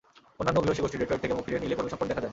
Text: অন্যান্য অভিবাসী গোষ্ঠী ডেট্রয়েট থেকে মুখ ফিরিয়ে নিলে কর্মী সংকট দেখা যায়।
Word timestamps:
অন্যান্য 0.39 0.59
অভিবাসী 0.61 0.81
গোষ্ঠী 0.83 0.97
ডেট্রয়েট 1.01 1.21
থেকে 1.23 1.33
মুখ 1.35 1.43
ফিরিয়ে 1.47 1.61
নিলে 1.61 1.75
কর্মী 1.77 1.89
সংকট 1.91 2.07
দেখা 2.11 2.21
যায়। 2.23 2.29